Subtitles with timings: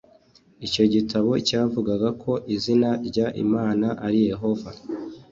[0.67, 4.69] icyo gitabo cyavugaga ko izina ry imana ari yehova